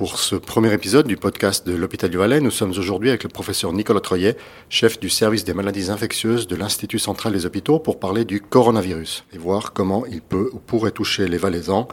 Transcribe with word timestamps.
Pour 0.00 0.18
ce 0.18 0.34
premier 0.34 0.72
épisode 0.72 1.06
du 1.06 1.18
podcast 1.18 1.66
de 1.66 1.74
l'Hôpital 1.74 2.08
du 2.08 2.16
Valais, 2.16 2.40
nous 2.40 2.50
sommes 2.50 2.70
aujourd'hui 2.70 3.10
avec 3.10 3.22
le 3.22 3.28
professeur 3.28 3.74
Nicolas 3.74 4.00
Troyet, 4.00 4.38
chef 4.70 4.98
du 4.98 5.10
service 5.10 5.44
des 5.44 5.52
maladies 5.52 5.90
infectieuses 5.90 6.46
de 6.46 6.56
l'Institut 6.56 6.98
central 6.98 7.34
des 7.34 7.44
hôpitaux, 7.44 7.78
pour 7.78 8.00
parler 8.00 8.24
du 8.24 8.40
coronavirus 8.40 9.26
et 9.34 9.36
voir 9.36 9.74
comment 9.74 10.06
il 10.06 10.22
peut 10.22 10.48
ou 10.54 10.58
pourrait 10.58 10.92
toucher 10.92 11.28
les 11.28 11.36
Valaisans 11.36 11.86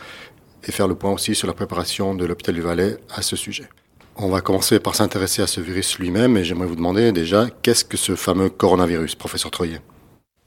et 0.63 0.71
faire 0.71 0.87
le 0.87 0.95
point 0.95 1.11
aussi 1.11 1.35
sur 1.35 1.47
la 1.47 1.53
préparation 1.53 2.15
de 2.15 2.25
l'Hôpital 2.25 2.55
du 2.55 2.61
Valais 2.61 2.95
à 3.13 3.21
ce 3.21 3.35
sujet. 3.35 3.67
On 4.15 4.29
va 4.29 4.39
commencer 4.39 4.79
par 4.79 4.95
s'intéresser 4.95 5.41
à 5.41 5.47
ce 5.47 5.59
virus 5.59 5.99
lui-même 5.99 6.37
et 6.37 6.45
j'aimerais 6.45 6.67
vous 6.67 6.77
demander 6.77 7.11
déjà 7.11 7.49
qu'est-ce 7.61 7.83
que 7.83 7.97
ce 7.97 8.15
fameux 8.15 8.49
coronavirus, 8.49 9.15
professeur 9.15 9.51
Troyet? 9.51 9.81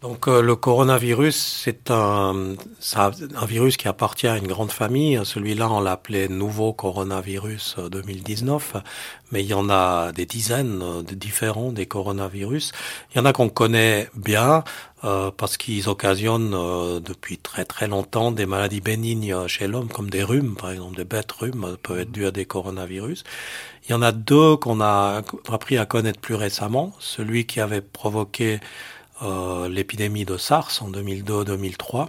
Donc 0.03 0.29
euh, 0.29 0.41
le 0.41 0.57
coronavirus, 0.57 1.37
c'est 1.37 1.91
un, 1.91 2.55
un 2.96 3.46
virus 3.46 3.77
qui 3.77 3.87
appartient 3.87 4.27
à 4.27 4.39
une 4.39 4.46
grande 4.46 4.73
famille. 4.73 5.21
Celui-là, 5.25 5.71
on 5.71 5.80
l'appelait 5.80 6.29
nouveau 6.29 6.73
coronavirus 6.73 7.77
2019, 7.91 8.76
euh, 8.76 8.79
mais 9.31 9.45
il 9.45 9.49
y 9.49 9.54
en 9.54 9.68
a 9.68 10.13
des 10.13 10.25
dizaines 10.25 10.81
euh, 10.82 11.03
de 11.03 11.14
différents 11.14 11.71
des 11.71 11.85
coronavirus. 11.85 12.73
Il 13.13 13.18
y 13.18 13.21
en 13.21 13.26
a 13.26 13.35
qu'on 13.35 13.50
connaît 13.50 14.09
bien 14.14 14.64
parce 15.39 15.57
qu'ils 15.57 15.89
occasionnent 15.89 17.01
depuis 17.01 17.39
très 17.39 17.64
très 17.64 17.89
longtemps 17.89 18.32
des 18.32 18.45
maladies 18.45 18.82
bénignes 18.82 19.48
chez 19.48 19.67
l'homme, 19.67 19.89
comme 19.89 20.11
des 20.11 20.23
rhumes, 20.23 20.57
par 20.57 20.73
exemple, 20.73 20.96
des 20.96 21.04
bêtes 21.04 21.32
rhumes 21.32 21.79
peuvent 21.82 22.01
être 22.01 22.12
dus 22.12 22.26
à 22.26 22.31
des 22.31 22.45
coronavirus. 22.45 23.25
Il 23.89 23.93
y 23.93 23.95
en 23.95 24.03
a 24.03 24.12
deux 24.12 24.57
qu'on 24.57 24.81
a 24.82 25.23
appris 25.48 25.79
à 25.79 25.87
connaître 25.87 26.21
plus 26.21 26.35
récemment. 26.35 26.93
Celui 27.01 27.46
qui 27.46 27.61
avait 27.61 27.81
provoqué 27.81 28.57
euh, 28.57 28.59
l'épidémie 29.69 30.25
de 30.25 30.37
SARS 30.37 30.81
en 30.81 30.91
2002-2003, 30.91 32.09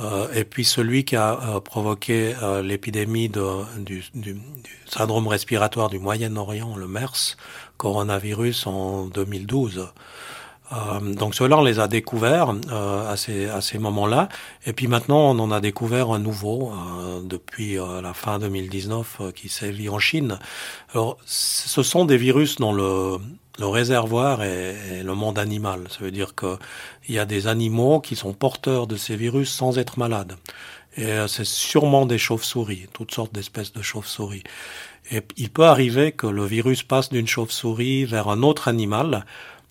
euh, 0.00 0.28
et 0.32 0.44
puis 0.44 0.64
celui 0.64 1.04
qui 1.04 1.16
a 1.16 1.38
euh, 1.56 1.60
provoqué 1.60 2.34
l'épidémie 2.62 3.28
du, 3.28 4.04
du, 4.14 4.36
syndrome 4.86 5.26
respiratoire 5.26 5.88
du 5.88 5.98
Moyen-Orient, 5.98 6.76
le 6.76 6.86
MERS, 6.86 7.36
coronavirus 7.76 8.66
en 8.66 9.06
2012. 9.06 9.88
donc 11.16 11.34
ceux-là, 11.34 11.58
on 11.58 11.64
les 11.64 11.80
a 11.80 11.88
découverts 11.88 12.54
à 12.70 13.16
ces, 13.16 13.46
à 13.46 13.60
ces 13.60 13.78
moments-là. 13.78 14.28
Et 14.66 14.72
puis 14.72 14.86
maintenant, 14.86 15.30
on 15.30 15.38
en 15.38 15.50
a 15.50 15.60
découvert 15.60 16.10
un 16.10 16.18
nouveau 16.18 16.72
depuis 17.24 17.76
la 17.76 18.14
fin 18.14 18.38
2019 18.38 19.32
qui 19.34 19.48
sévit 19.48 19.88
en 19.88 19.98
Chine. 19.98 20.38
Alors, 20.92 21.16
ce 21.24 21.82
sont 21.82 22.04
des 22.04 22.16
virus 22.16 22.56
dont 22.56 22.72
le, 22.72 23.18
le 23.58 23.66
réservoir 23.66 24.42
est, 24.42 25.02
le 25.02 25.14
monde 25.14 25.38
animal. 25.38 25.84
Ça 25.90 26.04
veut 26.04 26.10
dire 26.10 26.34
qu'il 26.34 27.14
y 27.14 27.18
a 27.18 27.26
des 27.26 27.46
animaux 27.46 28.00
qui 28.00 28.16
sont 28.16 28.32
porteurs 28.32 28.86
de 28.86 28.96
ces 28.96 29.16
virus 29.16 29.50
sans 29.50 29.78
être 29.78 29.98
malades. 29.98 30.36
Et 30.96 31.06
euh, 31.06 31.28
c'est 31.28 31.44
sûrement 31.46 32.06
des 32.06 32.18
chauves-souris, 32.18 32.86
toutes 32.92 33.12
sortes 33.12 33.32
d'espèces 33.32 33.72
de 33.72 33.82
chauves-souris. 33.82 34.44
Et 35.10 35.22
il 35.36 35.50
peut 35.50 35.64
arriver 35.66 36.12
que 36.12 36.26
le 36.26 36.44
virus 36.44 36.82
passe 36.82 37.08
d'une 37.10 37.26
chauve-souris 37.26 38.04
vers 38.04 38.28
un 38.28 38.42
autre 38.42 38.68
animal, 38.68 39.24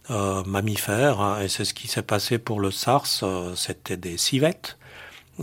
euh, 0.10 0.44
mammifère, 0.46 1.20
hein, 1.20 1.42
et 1.42 1.48
c'est 1.48 1.66
ce 1.66 1.74
qui 1.74 1.88
s'est 1.88 2.02
passé 2.02 2.38
pour 2.38 2.60
le 2.62 2.72
SARS, 2.72 3.20
euh, 3.24 3.56
c'était 3.56 3.98
des 3.98 4.18
civettes. 4.18 4.78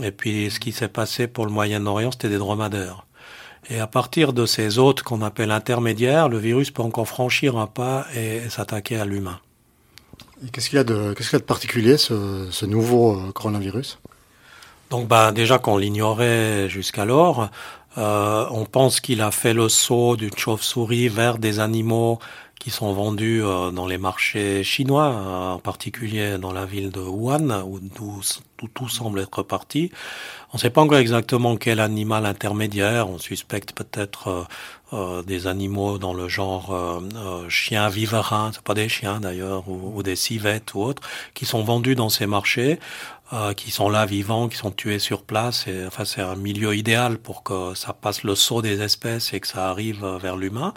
Et 0.01 0.11
puis 0.11 0.49
ce 0.51 0.59
qui 0.59 0.71
s'est 0.71 0.89
passé 0.89 1.27
pour 1.27 1.45
le 1.45 1.51
Moyen-Orient, 1.51 2.11
c'était 2.11 2.29
des 2.29 2.37
dromadaires. 2.37 3.04
Et 3.69 3.79
à 3.79 3.87
partir 3.87 4.33
de 4.33 4.45
ces 4.45 4.77
hôtes 4.77 5.01
qu'on 5.01 5.21
appelle 5.21 5.51
intermédiaires, 5.51 6.29
le 6.29 6.37
virus 6.37 6.71
peut 6.71 6.83
encore 6.83 7.07
franchir 7.07 7.57
un 7.57 7.67
pas 7.67 8.05
et, 8.15 8.49
s'attaquer 8.49 8.97
à 8.97 9.05
l'humain. 9.05 9.39
Qu'est-ce 10.51 10.69
qu'il 10.69 10.77
y 10.77 10.79
a 10.79 10.83
de, 10.83 11.13
qu'est-ce 11.13 11.29
qu'il 11.29 11.37
y 11.37 11.39
a 11.39 11.39
de 11.39 11.45
particulier, 11.45 11.97
ce, 11.97 12.47
ce 12.51 12.65
nouveau 12.65 13.13
euh, 13.13 13.31
coronavirus? 13.31 13.99
Donc, 14.91 15.07
ben, 15.07 15.31
déjà 15.31 15.57
qu'on 15.57 15.77
l'ignorait 15.77 16.69
jusqu'alors, 16.69 17.49
euh, 17.97 18.45
on 18.51 18.65
pense 18.65 18.99
qu'il 18.99 19.21
a 19.21 19.31
fait 19.31 19.53
le 19.53 19.69
saut 19.69 20.15
d'une 20.15 20.35
chauve-souris 20.35 21.07
vers 21.07 21.37
des 21.37 21.59
animaux 21.59 22.19
qui 22.59 22.71
sont 22.71 22.93
vendus 22.93 23.43
euh, 23.43 23.71
dans 23.71 23.85
les 23.85 23.97
marchés 23.97 24.63
chinois, 24.63 25.13
euh, 25.13 25.53
en 25.53 25.59
particulier 25.59 26.37
dans 26.37 26.51
la 26.51 26.65
ville 26.65 26.89
de 26.89 26.99
Wuhan, 26.99 27.61
où 27.65 27.79
tout, 27.79 28.89
semble 28.89 29.19
être 29.19 29.43
parti. 29.43 29.91
On 30.51 30.57
ne 30.57 30.59
sait 30.59 30.69
pas 30.69 30.81
encore 30.81 30.97
exactement 30.97 31.57
quel 31.57 31.79
animal 31.79 32.25
intermédiaire. 32.25 33.09
On 33.09 33.17
suspecte 33.17 33.73
peut-être 33.73 34.47
euh, 34.93 35.21
des 35.23 35.47
animaux 35.47 35.97
dans 35.97 36.13
le 36.13 36.29
genre 36.29 37.01
chien 37.49 37.89
viverain, 37.89 38.51
c'est 38.53 38.63
pas 38.63 38.73
des 38.73 38.87
chiens 38.87 39.19
d'ailleurs, 39.19 39.67
ou, 39.67 40.01
des 40.01 40.15
civettes 40.15 40.73
ou 40.73 40.81
autres, 40.81 41.01
qui 41.33 41.45
sont 41.45 41.63
vendus 41.63 41.95
dans 41.95 42.09
ces 42.09 42.25
marchés. 42.25 42.79
Qui 43.57 43.71
sont 43.71 43.89
là 43.89 44.05
vivants, 44.05 44.47
qui 44.47 44.57
sont 44.57 44.71
tués 44.71 44.99
sur 44.99 45.23
place. 45.23 45.67
Et, 45.67 45.85
enfin, 45.85 46.05
c'est 46.05 46.21
un 46.21 46.35
milieu 46.35 46.75
idéal 46.75 47.17
pour 47.17 47.43
que 47.43 47.73
ça 47.73 47.91
passe 47.93 48.23
le 48.23 48.35
saut 48.35 48.61
des 48.61 48.81
espèces 48.81 49.33
et 49.33 49.39
que 49.39 49.47
ça 49.47 49.69
arrive 49.69 50.05
vers 50.21 50.37
l'humain. 50.37 50.73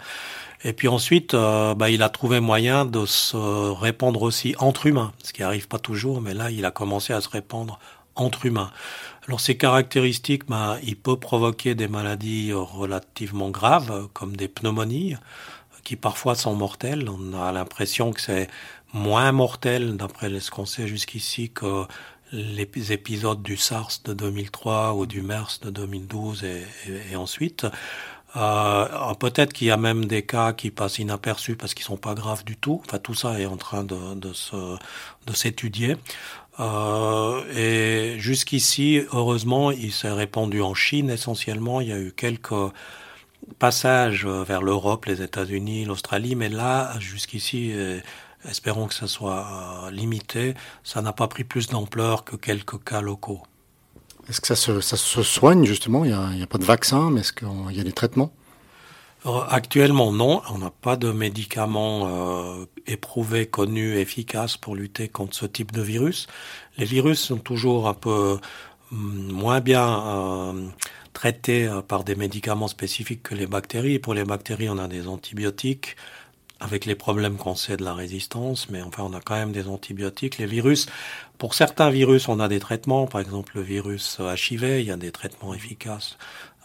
Et 0.63 0.73
puis 0.73 0.89
ensuite, 0.89 1.33
euh, 1.33 1.73
bah, 1.73 1.89
il 1.89 2.03
a 2.03 2.09
trouvé 2.09 2.41
moyen 2.41 2.85
de 2.85 3.05
se 3.05 3.37
répandre 3.37 4.21
aussi 4.21 4.55
entre 4.59 4.87
humains, 4.87 5.13
ce 5.23 5.31
qui 5.31 5.41
arrive 5.41 5.69
pas 5.69 5.79
toujours, 5.79 6.21
mais 6.21 6.33
là, 6.33 6.51
il 6.51 6.65
a 6.65 6.71
commencé 6.71 7.13
à 7.13 7.21
se 7.21 7.29
répandre 7.29 7.79
entre 8.15 8.45
humains. 8.45 8.71
Alors 9.25 9.39
ces 9.39 9.55
caractéristiques, 9.55 10.47
bah, 10.47 10.77
il 10.83 10.97
peut 10.97 11.17
provoquer 11.17 11.75
des 11.75 11.87
maladies 11.87 12.51
relativement 12.51 13.49
graves, 13.49 14.09
comme 14.13 14.35
des 14.35 14.49
pneumonies, 14.49 15.15
qui 15.85 15.95
parfois 15.95 16.35
sont 16.35 16.55
mortelles. 16.55 17.07
On 17.09 17.39
a 17.39 17.53
l'impression 17.53 18.11
que 18.11 18.19
c'est 18.19 18.49
moins 18.91 19.31
mortel, 19.31 19.95
d'après 19.95 20.37
ce 20.41 20.51
qu'on 20.51 20.65
sait 20.65 20.87
jusqu'ici, 20.87 21.51
que 21.51 21.85
les 22.31 22.91
épisodes 22.91 23.41
du 23.41 23.57
SARS 23.57 23.99
de 24.05 24.13
2003 24.13 24.93
ou 24.93 25.05
du 25.05 25.21
MERS 25.21 25.59
de 25.61 25.69
2012 25.69 26.43
et, 26.43 27.15
ensuite. 27.15 27.65
Euh, 28.35 29.13
peut-être 29.15 29.53
qu'il 29.53 29.67
y 29.67 29.71
a 29.71 29.77
même 29.77 30.05
des 30.05 30.21
cas 30.21 30.53
qui 30.53 30.69
passent 30.69 30.99
inaperçus 30.99 31.55
parce 31.55 31.73
qu'ils 31.73 31.85
sont 31.85 31.97
pas 31.97 32.13
graves 32.13 32.43
du 32.43 32.57
tout. 32.57 32.81
Enfin, 32.85 32.99
tout 32.99 33.15
ça 33.15 33.39
est 33.39 33.47
en 33.47 33.57
train 33.57 33.83
de 33.83 35.33
s'étudier. 35.33 35.95
Euh, 36.59 37.41
et 37.55 38.19
jusqu'ici, 38.19 39.01
heureusement, 39.13 39.71
il 39.71 39.91
s'est 39.91 40.11
répandu 40.11 40.61
en 40.61 40.73
Chine 40.73 41.09
essentiellement. 41.09 41.79
Il 41.81 41.87
y 41.87 41.93
a 41.93 41.99
eu 41.99 42.11
quelques 42.11 42.73
passages 43.59 44.25
vers 44.25 44.61
l'Europe, 44.61 45.05
les 45.05 45.21
États-Unis, 45.21 45.85
l'Australie, 45.85 46.35
mais 46.35 46.49
là, 46.49 46.93
jusqu'ici, 46.99 47.71
euh, 47.73 47.99
espérons 48.47 48.87
que 48.87 48.93
ça 48.93 49.07
soit 49.07 49.47
euh, 49.87 49.91
limité. 49.91 50.53
Ça 50.83 51.01
n'a 51.01 51.13
pas 51.13 51.27
pris 51.27 51.43
plus 51.43 51.67
d'ampleur 51.67 52.23
que 52.23 52.35
quelques 52.35 52.83
cas 52.83 53.01
locaux. 53.01 53.41
Est-ce 54.29 54.41
que 54.41 54.47
ça 54.47 54.55
se, 54.55 54.79
ça 54.81 54.95
se, 54.95 55.23
soigne 55.23 55.65
justement? 55.65 56.05
Il 56.05 56.11
n'y 56.11 56.41
a, 56.41 56.43
a, 56.43 56.47
pas 56.47 56.59
de 56.59 56.65
vaccin, 56.65 57.09
mais 57.09 57.21
est-ce 57.21 57.33
qu'il 57.33 57.47
y 57.71 57.79
a 57.79 57.83
des 57.83 57.91
traitements? 57.91 58.31
Actuellement, 59.25 60.13
non. 60.13 60.41
On 60.49 60.59
n'a 60.59 60.69
pas 60.69 60.95
de 60.95 61.11
médicaments 61.11 62.07
euh, 62.07 62.65
éprouvés, 62.87 63.47
connus, 63.47 63.97
efficaces 63.97 64.55
pour 64.55 64.75
lutter 64.75 65.09
contre 65.09 65.35
ce 65.35 65.45
type 65.45 65.73
de 65.73 65.81
virus. 65.81 66.27
Les 66.77 66.85
virus 66.85 67.19
sont 67.19 67.37
toujours 67.37 67.89
un 67.89 67.93
peu 67.93 68.39
mm, 68.91 69.31
moins 69.31 69.59
bien 69.59 70.07
euh, 70.07 70.67
traités 71.11 71.67
euh, 71.67 71.81
par 71.81 72.05
des 72.05 72.15
médicaments 72.15 72.69
spécifiques 72.69 73.23
que 73.23 73.35
les 73.35 73.47
bactéries. 73.47 73.99
Pour 73.99 74.13
les 74.13 74.23
bactéries, 74.23 74.69
on 74.69 74.77
a 74.77 74.87
des 74.87 75.07
antibiotiques 75.07 75.97
avec 76.59 76.85
les 76.85 76.95
problèmes 76.95 77.37
qu'on 77.37 77.55
sait 77.55 77.77
de 77.77 77.83
la 77.83 77.93
résistance, 77.93 78.69
mais 78.69 78.81
enfin 78.81 79.03
on 79.03 79.13
a 79.13 79.21
quand 79.21 79.35
même 79.35 79.51
des 79.51 79.67
antibiotiques. 79.67 80.37
Les 80.37 80.45
virus, 80.45 80.87
pour 81.37 81.53
certains 81.53 81.89
virus, 81.89 82.27
on 82.27 82.39
a 82.39 82.47
des 82.47 82.59
traitements, 82.59 83.07
par 83.07 83.21
exemple 83.21 83.53
le 83.55 83.61
virus 83.61 84.19
HIV, 84.19 84.79
il 84.79 84.85
y 84.85 84.91
a 84.91 84.97
des 84.97 85.11
traitements 85.11 85.53
efficaces. 85.53 86.17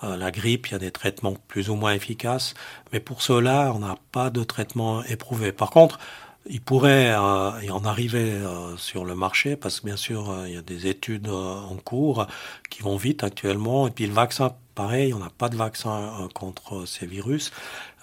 Euh, 0.02 0.16
la 0.16 0.30
grippe, 0.30 0.68
il 0.68 0.72
y 0.72 0.74
a 0.74 0.78
des 0.78 0.90
traitements 0.90 1.36
plus 1.48 1.70
ou 1.70 1.76
moins 1.76 1.92
efficaces, 1.94 2.54
mais 2.92 3.00
pour 3.00 3.22
cela, 3.22 3.72
on 3.74 3.78
n'a 3.78 3.96
pas 4.12 4.30
de 4.30 4.42
traitement 4.42 5.04
éprouvé. 5.04 5.52
Par 5.52 5.70
contre, 5.70 5.98
il 6.46 6.60
pourrait 6.60 7.12
euh, 7.12 7.62
y 7.62 7.70
en 7.70 7.84
arriver 7.84 8.32
euh, 8.32 8.76
sur 8.76 9.04
le 9.04 9.14
marché 9.14 9.56
parce 9.56 9.80
que 9.80 9.86
bien 9.86 9.96
sûr 9.96 10.44
il 10.46 10.52
y 10.52 10.56
a 10.58 10.62
des 10.62 10.88
études 10.88 11.28
en 11.30 11.76
cours 11.76 12.26
qui 12.68 12.82
vont 12.82 12.98
vite 12.98 13.24
actuellement 13.24 13.88
et 13.88 13.90
puis 13.90 14.06
le 14.06 14.12
vaccin 14.12 14.54
pareil 14.74 15.14
on 15.14 15.20
n'a 15.20 15.30
pas 15.30 15.48
de 15.48 15.56
vaccin 15.56 16.28
contre 16.34 16.84
ces 16.84 17.06
virus 17.06 17.50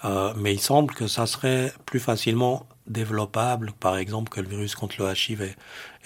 euh, 0.04 0.32
mais 0.36 0.54
il 0.54 0.60
semble 0.60 0.94
que 0.94 1.06
ça 1.06 1.26
serait 1.26 1.72
plus 1.86 2.00
facilement 2.00 2.66
développable, 2.86 3.72
par 3.72 3.96
exemple, 3.96 4.30
que 4.30 4.40
le 4.40 4.48
virus 4.48 4.74
contre 4.74 5.02
le 5.02 5.12
HIV. 5.12 5.54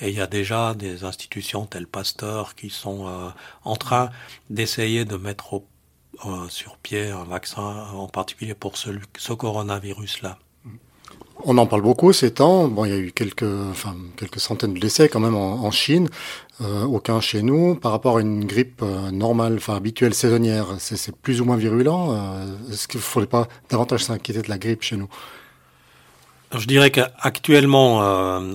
Et 0.00 0.08
il 0.10 0.14
y 0.14 0.20
a 0.20 0.26
déjà 0.26 0.74
des 0.74 1.04
institutions 1.04 1.66
telles 1.66 1.86
Pasteur 1.86 2.54
qui 2.54 2.70
sont 2.70 3.06
euh, 3.08 3.30
en 3.64 3.76
train 3.76 4.10
d'essayer 4.50 5.04
de 5.04 5.16
mettre 5.16 5.62
euh, 6.26 6.48
sur 6.48 6.76
pied 6.78 7.10
un 7.10 7.24
vaccin, 7.24 7.86
en 7.92 8.08
particulier 8.08 8.54
pour 8.54 8.76
ce, 8.76 8.90
ce 9.16 9.32
coronavirus-là. 9.32 10.38
On 11.44 11.58
en 11.58 11.66
parle 11.66 11.82
beaucoup 11.82 12.12
ces 12.12 12.32
temps. 12.32 12.68
Bon, 12.68 12.84
il 12.84 12.90
y 12.90 12.94
a 12.94 12.98
eu 12.98 13.12
quelques, 13.12 13.42
enfin, 13.42 13.94
quelques 14.16 14.40
centaines 14.40 14.74
de 14.74 14.80
décès 14.80 15.08
quand 15.08 15.20
même 15.20 15.34
en, 15.34 15.70
Chine, 15.70 16.08
euh, 16.62 16.84
aucun 16.84 17.20
chez 17.20 17.42
nous. 17.42 17.74
Par 17.74 17.92
rapport 17.92 18.18
à 18.18 18.20
une 18.20 18.44
grippe 18.44 18.80
euh, 18.82 19.10
normale, 19.10 19.56
enfin 19.56 19.76
habituelle, 19.76 20.14
saisonnière, 20.14 20.66
c'est 20.78 21.14
plus 21.14 21.40
ou 21.40 21.44
moins 21.44 21.56
virulent. 21.56 22.12
Euh, 22.12 22.46
Est-ce 22.72 22.88
qu'il 22.88 22.98
ne 22.98 23.04
faudrait 23.04 23.28
pas 23.28 23.48
davantage 23.68 24.04
s'inquiéter 24.04 24.42
de 24.42 24.48
la 24.48 24.58
grippe 24.58 24.82
chez 24.82 24.96
nous? 24.96 25.08
Je 26.56 26.66
dirais 26.66 26.90
qu'actuellement, 26.90 27.98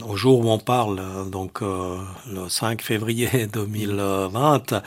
au 0.07 0.15
jour 0.15 0.39
où 0.39 0.49
on 0.49 0.57
parle, 0.57 1.29
donc 1.29 1.59
le 1.61 2.47
5 2.47 2.81
février 2.81 3.47
2020, 3.53 4.81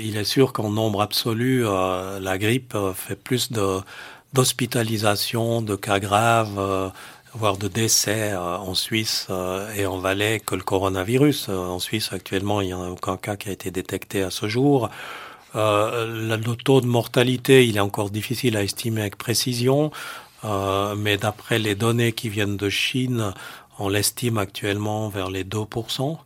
il 0.00 0.16
est 0.16 0.24
sûr 0.24 0.54
qu'en 0.54 0.70
nombre 0.70 1.02
absolu, 1.02 1.64
la 1.64 2.38
grippe 2.38 2.74
fait 2.94 3.14
plus 3.14 3.52
de 3.52 3.80
d'hospitalisation, 4.32 5.62
de 5.62 5.76
cas 5.76 5.98
graves, 5.98 6.92
voire 7.34 7.56
de 7.56 7.68
décès 7.68 8.34
en 8.34 8.74
Suisse 8.74 9.28
et 9.76 9.86
en 9.86 9.98
Valais 9.98 10.40
que 10.40 10.54
le 10.54 10.62
coronavirus. 10.62 11.48
En 11.48 11.78
Suisse, 11.78 12.12
actuellement, 12.12 12.60
il 12.60 12.68
n'y 12.68 12.74
en 12.74 12.82
a 12.82 12.88
aucun 12.88 13.16
cas 13.16 13.36
qui 13.36 13.48
a 13.48 13.52
été 13.52 13.70
détecté 13.70 14.22
à 14.22 14.30
ce 14.30 14.48
jour. 14.48 14.90
Euh, 15.54 16.06
le 16.06 16.56
taux 16.56 16.80
de 16.80 16.86
mortalité, 16.86 17.66
il 17.66 17.76
est 17.76 17.80
encore 17.80 18.10
difficile 18.10 18.56
à 18.56 18.62
estimer 18.62 19.02
avec 19.02 19.16
précision, 19.16 19.90
euh, 20.44 20.94
mais 20.96 21.18
d'après 21.18 21.58
les 21.58 21.74
données 21.74 22.12
qui 22.12 22.28
viennent 22.28 22.56
de 22.56 22.68
Chine, 22.68 23.34
on 23.78 23.88
l'estime 23.88 24.38
actuellement 24.38 25.08
vers 25.08 25.30
les 25.30 25.44
2%. 25.44 26.18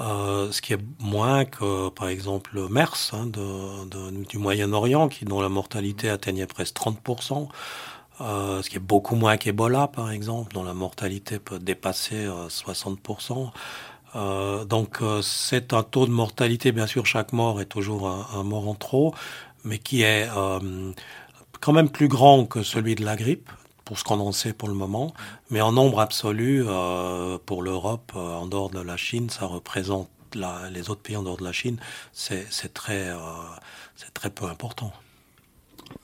Euh, 0.00 0.50
ce 0.50 0.62
qui 0.62 0.72
est 0.72 0.80
moins 0.98 1.44
que, 1.44 1.90
par 1.90 2.08
exemple, 2.08 2.52
le 2.54 2.68
MERS 2.68 3.10
hein, 3.12 3.26
de, 3.26 3.84
de, 3.86 4.24
du 4.24 4.38
Moyen-Orient, 4.38 5.08
qui 5.08 5.24
dont 5.24 5.40
la 5.40 5.50
mortalité 5.50 6.08
atteignait 6.08 6.46
presque 6.46 6.74
30%, 6.76 7.48
euh, 8.22 8.62
ce 8.62 8.70
qui 8.70 8.76
est 8.76 8.80
beaucoup 8.80 9.14
moins 9.14 9.36
qu'Ebola, 9.36 9.88
par 9.88 10.10
exemple, 10.10 10.54
dont 10.54 10.64
la 10.64 10.74
mortalité 10.74 11.38
peut 11.38 11.58
dépasser 11.58 12.26
60%. 12.26 13.50
Euh, 14.16 14.64
donc 14.64 15.02
euh, 15.02 15.22
c'est 15.22 15.72
un 15.72 15.82
taux 15.82 16.06
de 16.06 16.10
mortalité, 16.10 16.72
bien 16.72 16.86
sûr, 16.86 17.06
chaque 17.06 17.32
mort 17.32 17.60
est 17.60 17.66
toujours 17.66 18.08
un, 18.08 18.42
mort 18.42 18.68
en 18.68 18.74
trop, 18.74 19.14
mais 19.64 19.78
qui 19.78 20.02
est 20.02 20.28
euh, 20.36 20.92
quand 21.60 21.72
même 21.72 21.88
plus 21.90 22.08
grand 22.08 22.46
que 22.46 22.62
celui 22.62 22.94
de 22.94 23.04
la 23.04 23.16
grippe, 23.16 23.50
pour 23.90 23.98
ce 23.98 24.04
qu'on 24.04 24.20
en 24.20 24.30
sait 24.30 24.52
pour 24.52 24.68
le 24.68 24.74
moment. 24.74 25.12
Mais 25.50 25.60
en 25.60 25.72
nombre 25.72 25.98
absolu, 25.98 26.64
pour 27.44 27.60
l'Europe, 27.64 28.12
en 28.14 28.46
dehors 28.46 28.70
de 28.70 28.78
la 28.78 28.96
Chine, 28.96 29.30
ça 29.30 29.46
représente 29.46 30.08
la, 30.36 30.70
les 30.72 30.90
autres 30.90 31.00
pays 31.00 31.16
en 31.16 31.24
dehors 31.24 31.38
de 31.38 31.42
la 31.42 31.50
Chine, 31.50 31.76
c'est 32.12 32.46
très, 32.72 33.12
c'est 33.96 34.14
très 34.14 34.30
peu 34.30 34.44
important. 34.44 34.92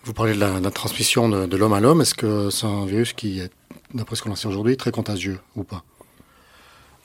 Vous 0.03 0.13
parlez 0.13 0.35
de 0.35 0.41
la, 0.41 0.71
transmission 0.73 1.29
de, 1.29 1.47
de 1.47 1.57
l'homme 1.57 1.75
à 1.75 1.79
l'homme. 1.79 2.01
Est-ce 2.01 2.17
que 2.17 2.51
c'est 2.51 2.67
un 2.67 2.87
virus 2.87 3.13
qui 3.13 3.39
est, 3.39 3.53
d'après 3.95 4.17
ce 4.17 4.23
qu'on 4.23 4.35
sait 4.35 4.49
aujourd'hui, 4.49 4.77
très 4.77 4.91
contagieux 4.91 5.39
ou 5.55 5.63
pas? 5.63 5.85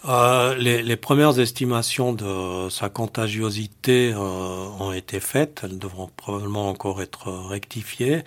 Euh, 0.05 0.55
les, 0.55 0.81
les, 0.81 0.95
premières 0.95 1.39
estimations 1.39 2.11
de 2.11 2.69
sa 2.69 2.89
contagiosité 2.89 4.11
euh, 4.11 4.17
ont 4.17 4.93
été 4.93 5.19
faites. 5.19 5.61
Elles 5.63 5.77
devront 5.77 6.09
probablement 6.17 6.69
encore 6.69 7.03
être 7.03 7.31
rectifiées. 7.31 8.23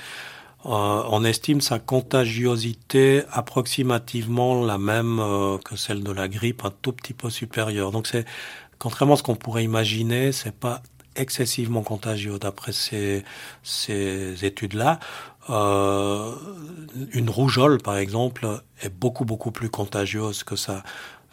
Euh, 0.67 1.03
on 1.11 1.25
estime 1.25 1.61
sa 1.61 1.79
contagiosité 1.79 3.23
approximativement 3.31 4.65
la 4.65 4.79
même 4.79 5.19
euh, 5.21 5.59
que 5.59 5.77
celle 5.77 6.03
de 6.03 6.13
la 6.13 6.29
grippe, 6.29 6.65
un 6.65 6.73
tout 6.83 6.93
petit 6.93 7.15
peu 7.15 7.31
supérieure. 7.31 7.91
Donc 7.91 8.07
c'est, 8.07 8.25
contrairement 8.79 9.15
à 9.15 9.17
ce 9.19 9.23
qu'on 9.23 9.37
pourrait 9.37 9.65
imaginer, 9.65 10.33
c'est 10.33 10.55
pas 10.57 10.83
excessivement 11.17 11.83
contagieux 11.83 12.39
d'après 12.39 12.73
ces, 12.73 13.25
ces 13.63 14.45
études-là. 14.45 14.99
Euh, 15.51 16.35
une 17.13 17.29
rougeole, 17.29 17.79
par 17.81 17.97
exemple, 17.99 18.63
est 18.83 18.89
beaucoup 18.89 19.25
beaucoup 19.25 19.51
plus 19.51 19.69
contagieuse 19.69 20.45
que 20.45 20.57
ça. 20.57 20.83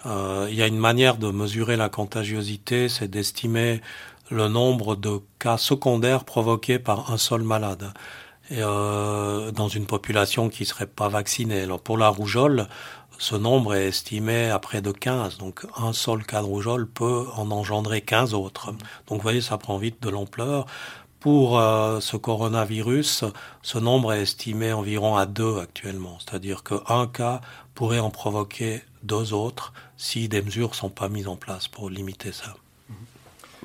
Euh, 0.05 0.47
il 0.49 0.55
y 0.55 0.61
a 0.63 0.67
une 0.67 0.77
manière 0.77 1.17
de 1.17 1.31
mesurer 1.31 1.77
la 1.77 1.89
contagiosité, 1.89 2.89
c'est 2.89 3.07
d'estimer 3.07 3.81
le 4.29 4.47
nombre 4.47 4.95
de 4.95 5.21
cas 5.39 5.57
secondaires 5.57 6.23
provoqués 6.25 6.79
par 6.79 7.11
un 7.11 7.17
seul 7.17 7.43
malade. 7.43 7.93
Euh, 8.51 9.51
dans 9.51 9.69
une 9.69 9.85
population 9.85 10.49
qui 10.49 10.65
serait 10.65 10.87
pas 10.87 11.07
vaccinée. 11.07 11.61
Alors 11.61 11.79
pour 11.79 11.97
la 11.97 12.09
rougeole, 12.09 12.67
ce 13.17 13.35
nombre 13.35 13.75
est 13.75 13.87
estimé 13.87 14.49
à 14.49 14.59
près 14.59 14.81
de 14.81 14.91
15. 14.91 15.37
Donc 15.37 15.65
un 15.77 15.93
seul 15.93 16.25
cas 16.25 16.41
de 16.41 16.47
rougeole 16.47 16.87
peut 16.87 17.27
en 17.35 17.49
engendrer 17.51 18.01
15 18.01 18.33
autres. 18.33 18.71
Donc 19.07 19.19
vous 19.19 19.21
voyez, 19.21 19.41
ça 19.41 19.57
prend 19.57 19.77
vite 19.77 20.01
de 20.03 20.09
l'ampleur. 20.09 20.65
Pour 21.21 21.59
euh, 21.59 21.99
ce 22.01 22.17
coronavirus, 22.17 23.25
ce 23.61 23.77
nombre 23.77 24.11
est 24.11 24.23
estimé 24.23 24.73
environ 24.73 25.15
à 25.15 25.25
2 25.25 25.59
actuellement. 25.59 26.17
C'est-à-dire 26.19 26.63
qu'un 26.63 27.07
cas 27.07 27.41
pourrait 27.73 27.99
en 27.99 28.09
provoquer 28.09 28.83
deux 29.03 29.33
autres 29.33 29.71
si 29.97 30.27
des 30.27 30.41
mesures 30.41 30.75
sont 30.75 30.89
pas 30.89 31.09
mises 31.09 31.27
en 31.27 31.37
place 31.37 31.67
pour 31.67 31.89
limiter 31.89 32.31
ça. 32.31 32.55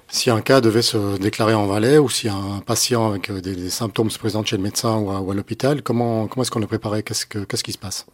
Si 0.08 0.31
un 0.31 0.41
cas 0.41 0.61
devait 0.61 0.82
se 0.82 1.19
déclarer 1.19 1.55
en 1.55 1.67
Valais 1.67 1.99
ou 1.99 2.08
si 2.08 2.29
un 2.29 2.61
patient 2.64 3.08
avec 3.08 3.31
euh, 3.31 3.41
des, 3.41 3.70
symptômes 3.70 4.11
se 4.11 4.19
présente 4.19 4.47
chez 4.47 4.56
le 4.56 4.62
médecin 4.62 4.97
ou 4.99 5.11
à, 5.11 5.35
l'hôpital, 5.35 5.82
comment, 5.82 6.29
comment 6.29 6.43
est-ce 6.43 6.50
qu'on 6.50 6.61
le 6.61 6.67
préparait? 6.67 7.03
Qu'est-ce, 7.03 7.26
qu'est-ce 7.26 7.64
qui 7.64 7.73
se 7.73 7.79
passe? 7.79 8.06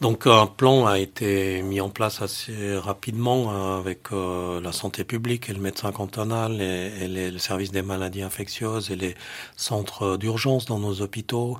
Donc 0.00 0.26
un 0.26 0.46
plan 0.46 0.86
a 0.86 0.98
été 0.98 1.62
mis 1.62 1.80
en 1.80 1.88
place 1.88 2.20
assez 2.20 2.76
rapidement 2.76 3.52
euh, 3.52 3.78
avec 3.78 4.12
euh, 4.12 4.60
la 4.60 4.72
santé 4.72 5.04
publique 5.04 5.48
et 5.48 5.52
le 5.52 5.60
médecin 5.60 5.92
cantonal 5.92 6.60
et, 6.60 7.06
les, 7.08 7.30
le 7.30 7.38
service 7.38 7.70
des 7.70 7.82
maladies 7.82 8.22
infectieuses 8.22 8.90
et 8.90 8.96
les 8.96 9.14
centres 9.56 10.16
d'urgence 10.16 10.64
dans 10.64 10.78
nos 10.78 11.00
hôpitaux. 11.00 11.58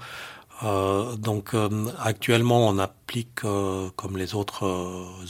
Euh, 0.63 1.17
donc 1.17 1.55
euh, 1.55 1.69
actuellement, 1.99 2.69
on 2.69 2.79
applique, 2.79 3.45
euh, 3.45 3.91
comme 3.97 4.17
les 4.17 4.35
autres 4.35 4.65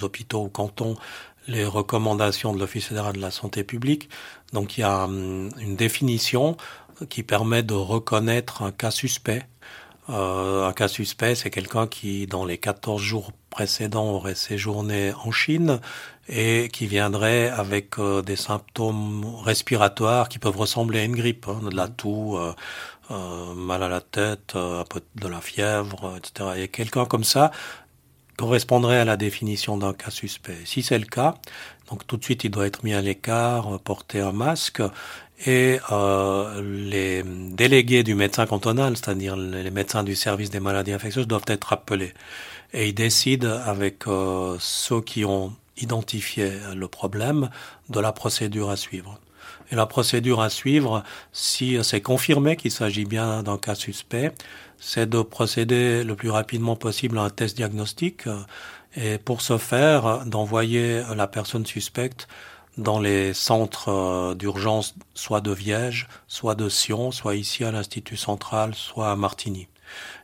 hôpitaux 0.03 0.44
ou 0.44 0.49
cantons, 0.49 0.97
les 1.46 1.64
recommandations 1.64 2.52
de 2.52 2.58
l'Office 2.58 2.87
fédéral 2.87 3.14
de 3.14 3.20
la 3.20 3.31
santé 3.31 3.64
publique. 3.64 4.08
Donc 4.52 4.79
il 4.79 4.82
y 4.82 4.85
a 4.85 5.05
hum, 5.05 5.50
une 5.58 5.76
définition 5.76 6.56
qui 7.08 7.23
permet 7.23 7.62
de 7.62 7.75
reconnaître 7.75 8.62
un 8.62 8.73
cas 8.73 8.91
suspect. 8.91 9.43
un 10.08 10.73
cas 10.76 10.88
suspect, 10.88 11.35
c'est 11.35 11.50
quelqu'un 11.50 11.87
qui, 11.87 12.26
dans 12.26 12.44
les 12.44 12.58
14 12.58 13.00
jours 13.02 13.32
précédents, 13.50 14.11
aurait 14.12 14.35
séjourné 14.37 15.12
en 15.25 15.32
Chine 15.32 15.81
et 16.29 16.69
qui 16.73 16.87
viendrait 16.87 17.49
avec 17.49 17.99
des 18.25 18.37
symptômes 18.37 19.25
respiratoires 19.43 20.29
qui 20.29 20.38
peuvent 20.38 20.56
ressembler 20.56 21.00
à 21.00 21.05
une 21.05 21.17
grippe, 21.17 21.46
hein, 21.49 21.61
de 21.69 21.75
la 21.75 21.88
toux, 21.88 22.38
euh, 23.11 23.55
mal 23.55 23.82
à 23.82 23.88
la 23.88 24.00
tête, 24.00 24.55
euh, 24.56 24.81
un 24.81 24.85
peu 24.85 25.02
de 25.17 25.29
la 25.29 25.43
fièvre, 25.43 26.17
etc. 26.17 26.50
Et 26.56 26.69
quelqu'un 26.69 27.05
comme 27.05 27.25
ça 27.25 27.50
correspondrait 28.37 28.99
à 28.99 29.05
la 29.05 29.17
définition 29.17 29.77
d'un 29.77 29.93
cas 29.93 30.11
suspect. 30.11 30.59
Si 30.65 30.83
c'est 30.83 30.99
le 30.99 31.07
cas, 31.07 31.35
donc 31.91 32.07
tout 32.07 32.17
de 32.17 32.25
suite 32.25 32.45
il 32.45 32.51
doit 32.51 32.67
être 32.67 32.85
mis 32.85 32.95
à 32.95 33.01
l'écart, 33.01 33.79
porter 33.81 34.21
un 34.21 34.33
masque, 34.33 34.83
et 35.47 35.79
euh, 35.91 36.63
les 36.63 37.23
délégués 37.25 38.03
du 38.03 38.15
médecin 38.15 38.47
cantonal, 38.47 38.97
c'est-à-dire 38.97 39.37
les 39.37 39.71
médecins 39.71 40.05
du 40.05 40.15
service 40.15 40.51
des 40.51 40.61
maladies 40.61 40.93
infectieuses, 40.93 41.27
doivent 41.27 41.43
être 41.49 41.73
appelés. 41.73 42.15
Et 42.73 42.89
ils 42.89 42.95
décident 42.95 43.61
avec 43.65 44.07
euh, 44.07 44.57
ceux 44.61 45.01
qui 45.01 45.25
ont 45.25 45.53
identifié 45.77 46.53
le 46.75 46.89
problème 46.89 47.51
de 47.89 48.01
la 48.01 48.13
procédure 48.13 48.71
à 48.71 48.77
suivre. 48.77 49.19
Et 49.70 49.76
la 49.76 49.87
procédure 49.87 50.41
à 50.41 50.50
suivre, 50.50 51.02
si 51.32 51.79
c'est 51.82 52.00
confirmé 52.00 52.56
qu'il 52.56 52.70
s'agit 52.70 53.05
bien 53.05 53.43
d'un 53.43 53.58
cas 53.58 53.75
suspect, 53.75 54.32
c'est 54.79 55.08
de 55.08 55.22
procéder 55.22 56.05
le 56.05 56.15
plus 56.17 56.31
rapidement 56.31 56.77
possible 56.77 57.19
à 57.19 57.22
un 57.22 57.31
test 57.31 57.56
diagnostique 57.56 58.29
et 58.96 59.19
pour 59.19 59.41
ce 59.41 59.58
faire, 59.58 60.24
d'envoyer 60.27 61.03
la 61.17 61.27
personne 61.27 61.67
suspecte 61.67 62.29
dans 62.77 63.01
les 63.01 63.34
centres 63.34 63.89
euh, 63.89 64.34
d'urgence, 64.34 64.94
soit 65.15 65.41
de 65.41 65.53
Viège, 65.53 66.08
soit 66.27 66.55
de 66.55 66.69
Sion, 66.69 67.13
soit 67.13 67.36
ici 67.36 67.65
à 67.65 67.70
l'Institut 67.70 68.17
central, 68.17 68.74
soit 68.74 69.10
à 69.10 69.17
Martigny. 69.17 69.69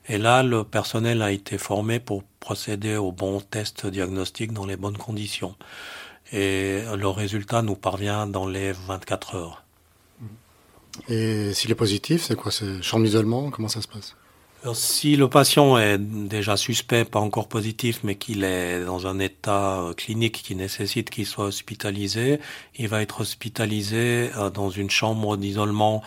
Et 0.08 0.18
là, 0.18 0.42
le 0.42 0.64
personnel 0.64 1.22
a 1.22 1.30
été 1.30 1.58
formé 1.58 2.00
pour 2.00 2.24
procéder 2.40 2.96
au 2.96 3.12
bon 3.12 3.40
test 3.40 3.86
diagnostique 3.86 4.52
dans 4.52 4.66
les 4.66 4.76
bonnes 4.76 4.96
conditions 4.96 5.54
et 6.32 6.82
le 6.96 7.08
résultat 7.08 7.62
nous 7.62 7.76
parvient 7.76 8.26
dans 8.26 8.46
les 8.46 8.72
24 8.72 9.34
heures. 9.34 9.64
Et 11.08 11.52
s'il 11.54 11.70
est 11.70 11.76
positif, 11.76 12.22
c'est 12.22 12.37
quoi? 12.37 12.50
C'est 12.50 12.82
chambre 12.82 13.04
d'isolement? 13.04 13.50
Comment 13.50 13.68
ça 13.68 13.80
se 13.80 13.88
passe? 13.88 14.16
Si 14.75 15.16
le 15.16 15.26
patient 15.26 15.78
est 15.78 15.96
déjà 15.96 16.58
suspect, 16.58 17.06
pas 17.06 17.18
encore 17.18 17.49
positif, 17.49 18.00
mais 18.04 18.16
qu'il 18.16 18.44
est 18.44 18.84
dans 18.84 19.06
un 19.06 19.18
état 19.18 19.80
euh, 19.80 19.94
clinique 19.94 20.42
qui 20.42 20.54
nécessite 20.54 21.08
qu'il 21.08 21.25
soit 21.25 21.46
hospitalisé, 21.46 22.40
il 22.76 22.87
va 22.87 23.00
être 23.00 23.22
hospitalisé 23.22 24.30
euh, 24.37 24.50
dans 24.50 24.68
une 24.68 24.90
chambre 24.90 25.38
d'isolement 25.38 26.02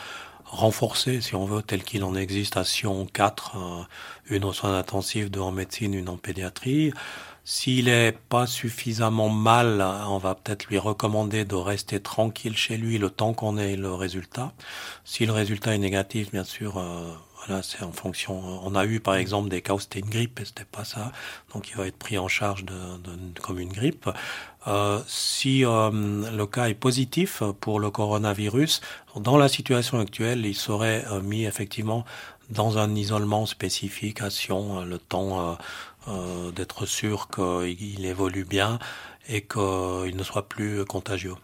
renforcée, 0.45 1.19
si 1.19 1.33
on 1.33 1.45
veut, 1.45 1.63
tel 1.63 1.83
qu'il 1.83 2.03
en 2.03 2.15
existe 2.15 2.55
à 2.55 2.63
Sion 2.63 3.07
4, 3.11 3.55
euh, 3.55 3.83
une 4.29 4.43
aux 4.43 4.53
soins 4.53 4.77
intensifs, 4.77 5.31
deux 5.31 5.39
en 5.39 5.51
médecine, 5.51 5.95
une 5.95 6.09
en 6.09 6.17
pédiatrie. 6.17 6.93
S'il 7.45 7.89
est 7.89 8.17
pas 8.29 8.47
suffisamment 8.47 9.29
mal, 9.29 9.81
on 10.07 10.17
va 10.17 10.35
peut-être 10.35 10.67
lui 10.67 10.77
recommander 10.77 11.43
de 11.43 11.55
rester 11.55 11.99
tranquille 12.01 12.55
chez 12.55 12.77
lui 12.77 12.97
le 12.97 13.09
temps 13.09 13.33
qu'on 13.33 13.57
ait 13.57 13.75
le 13.75 13.93
résultat. 13.93 14.53
Si 15.03 15.25
le 15.25 15.33
résultat 15.33 15.75
est 15.75 15.77
négatif, 15.79 16.31
bien 16.31 16.45
sûr, 16.45 16.77
euh, 16.77 17.13
voilà, 17.45 17.61
c'est 17.61 17.83
en 17.83 17.91
fonction. 17.91 18.41
On 18.63 18.75
a 18.75 18.85
eu 18.85 18.99
par 18.99 19.15
exemple 19.15 19.49
des 19.49 19.61
cas 19.61 19.73
où 19.73 19.79
c'était 19.79 19.99
une 19.99 20.09
grippe 20.09 20.39
et 20.39 20.45
c'était 20.45 20.65
pas 20.65 20.85
ça, 20.85 21.11
donc 21.53 21.69
il 21.69 21.75
va 21.75 21.87
être 21.87 21.97
pris 21.97 22.17
en 22.17 22.27
charge 22.27 22.63
de, 22.63 22.73
de 22.73 23.39
comme 23.41 23.59
une 23.59 23.71
grippe. 23.73 24.09
Euh, 24.67 25.01
si 25.07 25.65
euh, 25.65 25.91
le 25.91 26.45
cas 26.45 26.69
est 26.69 26.73
positif 26.73 27.43
pour 27.59 27.79
le 27.79 27.91
coronavirus, 27.91 28.81
dans 29.17 29.37
la 29.37 29.49
situation 29.49 29.99
actuelle, 29.99 30.45
il 30.45 30.55
serait 30.55 31.03
euh, 31.11 31.21
mis 31.21 31.43
effectivement 31.43 32.05
dans 32.49 32.77
un 32.77 32.95
isolement 32.95 33.45
spécifique 33.45 34.21
à 34.21 34.29
Sion, 34.29 34.83
le 34.83 34.99
temps 34.99 35.57
euh, 36.07 36.51
d'être 36.51 36.85
sûr 36.85 37.27
qu'il 37.29 38.05
évolue 38.05 38.45
bien 38.45 38.79
et 39.29 39.41
qu'il 39.41 40.15
ne 40.15 40.23
soit 40.23 40.49
plus 40.49 40.85
contagieux. 40.85 41.35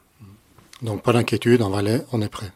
Donc 0.81 1.03
pas 1.03 1.13
d'inquiétude, 1.13 1.61
en 1.61 1.69
Valais, 1.69 2.05
on 2.11 2.21
est 2.21 2.29
prêt. 2.29 2.51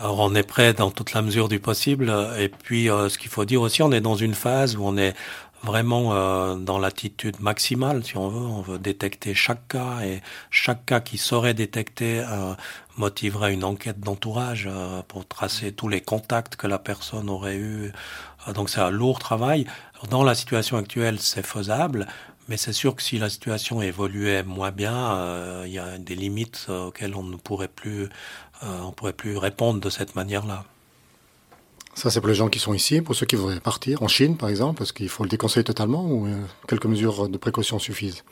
Alors 0.00 0.20
on 0.20 0.34
est 0.34 0.42
prêt 0.42 0.72
dans 0.72 0.90
toute 0.90 1.12
la 1.12 1.22
mesure 1.22 1.48
du 1.48 1.60
possible. 1.60 2.12
Et 2.38 2.48
puis 2.48 2.86
ce 2.86 3.18
qu'il 3.18 3.30
faut 3.30 3.44
dire 3.44 3.60
aussi, 3.60 3.82
on 3.82 3.92
est 3.92 4.00
dans 4.00 4.16
une 4.16 4.34
phase 4.34 4.76
où 4.76 4.84
on 4.84 4.96
est 4.96 5.14
vraiment 5.62 6.12
euh, 6.12 6.56
dans 6.56 6.78
l'attitude 6.78 7.40
maximale, 7.40 8.04
si 8.04 8.16
on 8.16 8.28
veut. 8.28 8.46
On 8.46 8.62
veut 8.62 8.78
détecter 8.78 9.34
chaque 9.34 9.68
cas 9.68 10.00
et 10.02 10.22
chaque 10.50 10.84
cas 10.86 11.00
qui 11.00 11.18
serait 11.18 11.54
détecté 11.54 12.20
euh, 12.20 12.54
motiverait 12.96 13.52
une 13.52 13.64
enquête 13.64 14.00
d'entourage 14.00 14.68
euh, 14.70 15.02
pour 15.06 15.26
tracer 15.26 15.72
tous 15.72 15.88
les 15.88 16.00
contacts 16.00 16.56
que 16.56 16.66
la 16.66 16.78
personne 16.78 17.30
aurait 17.30 17.56
eu. 17.56 17.92
donc 18.54 18.70
c'est 18.70 18.80
un 18.80 18.90
lourd 18.90 19.18
travail. 19.18 19.66
Dans 20.10 20.24
la 20.24 20.34
situation 20.34 20.76
actuelle, 20.76 21.18
c'est 21.18 21.46
faisable. 21.46 22.06
Mais 22.48 22.56
c'est 22.56 22.72
sûr 22.72 22.96
que 22.96 23.02
si 23.02 23.18
la 23.18 23.30
situation 23.30 23.80
évoluait 23.82 24.42
moins 24.42 24.72
bien, 24.72 25.64
il 25.64 25.72
y 25.72 25.78
a 25.78 25.96
des 25.98 26.16
limites 26.16 26.66
auxquelles 26.68 27.14
on 27.14 27.22
ne 27.22 27.36
pourrait 27.36 27.68
plus, 27.68 28.08
on 28.62 28.90
pourrait 28.90 29.12
plus 29.12 29.36
répondre 29.36 29.80
de 29.80 29.88
cette 29.88 30.16
manière-là. 30.16 30.64
Ça, 31.94 32.10
c'est 32.10 32.20
pour 32.20 32.28
les 32.28 32.34
gens 32.34 32.48
qui 32.48 32.58
sont 32.58 32.72
ici, 32.72 33.02
pour 33.02 33.14
ceux 33.14 33.26
qui 33.26 33.36
voudraient 33.36 33.60
partir, 33.60 34.02
en 34.02 34.08
Chine 34.08 34.36
par 34.36 34.48
exemple, 34.48 34.78
parce 34.78 34.92
qu'il 34.92 35.08
faut 35.08 35.24
le 35.24 35.28
déconseiller 35.28 35.64
totalement 35.64 36.04
ou 36.06 36.26
euh, 36.26 36.40
quelques 36.66 36.86
mesures 36.86 37.28
de 37.28 37.36
précaution 37.36 37.78
suffisent? 37.78 38.24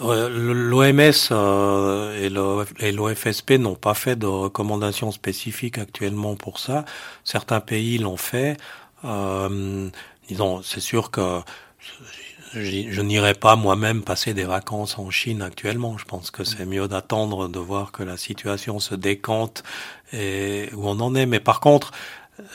L'OMS 0.00 1.12
euh, 1.30 2.64
et 2.80 2.92
l'OFSP 2.92 3.52
n'ont 3.52 3.76
pas 3.76 3.94
fait 3.94 4.16
de 4.16 4.26
recommandations 4.26 5.12
spécifiques 5.12 5.78
actuellement 5.78 6.34
pour 6.34 6.58
ça. 6.58 6.86
Certains 7.24 7.60
pays 7.60 7.98
l'ont 7.98 8.16
fait. 8.16 8.56
Euh, 9.04 9.90
disons, 10.32 10.62
c'est 10.62 10.80
sûr 10.80 11.10
que 11.10 11.40
je 12.54 13.00
n'irai 13.00 13.34
pas 13.34 13.56
moi-même 13.56 14.02
passer 14.02 14.34
des 14.34 14.44
vacances 14.44 14.98
en 14.98 15.10
Chine 15.10 15.42
actuellement. 15.42 15.96
Je 15.96 16.04
pense 16.04 16.30
que 16.30 16.44
c'est 16.44 16.66
mieux 16.66 16.86
d'attendre 16.86 17.48
de 17.48 17.58
voir 17.58 17.92
que 17.92 18.02
la 18.02 18.16
situation 18.16 18.78
se 18.78 18.94
décante 18.94 19.62
et 20.12 20.68
où 20.74 20.86
on 20.86 21.00
en 21.00 21.14
est. 21.14 21.26
Mais 21.26 21.40
par 21.40 21.60
contre, 21.60 21.92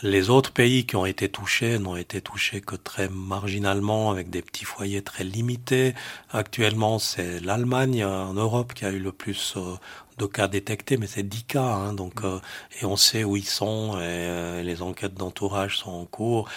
les 0.01 0.29
autres 0.29 0.51
pays 0.51 0.85
qui 0.85 0.95
ont 0.95 1.05
été 1.05 1.29
touchés 1.29 1.77
n'ont 1.79 1.95
été 1.95 2.21
touchés 2.21 2.61
que 2.61 2.75
très 2.75 3.09
marginalement, 3.09 4.09
avec 4.09 4.29
des 4.29 4.41
petits 4.41 4.65
foyers 4.65 5.01
très 5.01 5.23
limités. 5.23 5.93
Actuellement, 6.31 6.99
c'est 6.99 7.39
l'Allemagne 7.41 8.03
en 8.03 8.33
Europe 8.33 8.73
qui 8.73 8.85
a 8.85 8.91
eu 8.91 8.99
le 8.99 9.11
plus 9.11 9.53
euh, 9.55 9.75
de 10.17 10.25
cas 10.25 10.47
détectés, 10.47 10.97
mais 10.97 11.07
c'est 11.07 11.23
10 11.23 11.43
cas, 11.43 11.61
hein, 11.61 11.93
donc 11.93 12.23
euh, 12.23 12.39
et 12.81 12.85
on 12.85 12.95
sait 12.95 13.23
où 13.23 13.37
ils 13.37 13.45
sont 13.45 13.93
et 13.97 14.01
euh, 14.01 14.63
les 14.63 14.81
enquêtes 14.81 15.13
d'entourage 15.13 15.77
sont 15.77 15.91
en 15.91 16.05
cours, 16.05 16.49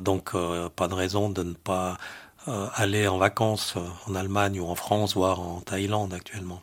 donc 0.00 0.32
pas 0.32 0.88
de 0.88 0.94
raison 0.94 1.30
de 1.30 1.44
ne 1.44 1.52
pas 1.52 1.98
aller 2.46 3.06
en 3.06 3.16
vacances 3.16 3.76
en 4.08 4.16
Allemagne 4.16 4.58
ou 4.58 4.66
en 4.66 4.74
France, 4.74 5.14
voire 5.14 5.38
en 5.38 5.60
Thaïlande 5.60 6.12
actuellement. 6.12 6.62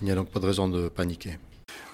Il 0.00 0.06
n'y 0.06 0.10
a 0.10 0.14
donc 0.14 0.30
pas 0.30 0.40
de 0.40 0.46
raison 0.46 0.68
de 0.68 0.88
paniquer. 0.88 1.36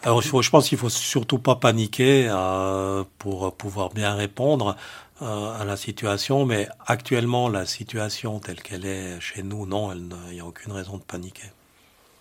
Alors, 0.02 0.22
je 0.22 0.50
pense 0.50 0.68
qu'il 0.68 0.78
faut 0.78 0.88
surtout 0.88 1.38
pas 1.38 1.56
paniquer 1.56 2.26
euh, 2.30 3.04
pour 3.18 3.54
pouvoir 3.54 3.90
bien 3.90 4.14
répondre 4.14 4.76
euh, 5.20 5.60
à 5.60 5.64
la 5.64 5.76
situation, 5.76 6.46
mais 6.46 6.68
actuellement, 6.86 7.50
la 7.50 7.66
situation 7.66 8.38
telle 8.38 8.62
qu'elle 8.62 8.86
est 8.86 9.20
chez 9.20 9.42
nous, 9.42 9.66
non, 9.66 9.92
il 9.92 10.08
n'y 10.32 10.40
a 10.40 10.46
aucune 10.46 10.72
raison 10.72 10.96
de 10.96 11.02
paniquer. 11.02 11.50